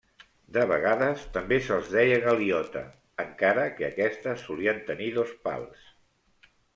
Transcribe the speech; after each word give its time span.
De 0.55 0.61
vegades 0.69 1.25
també 1.33 1.57
se'ls 1.65 1.91
deia 1.95 2.15
galiota, 2.23 2.81
encara 3.25 3.65
que 3.81 3.85
aquestes 3.89 4.47
solien 4.47 4.81
tenir 4.89 5.11
dos 5.19 5.35
pals. 5.45 5.85